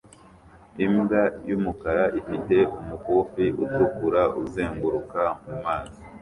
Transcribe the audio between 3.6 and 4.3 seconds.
utukura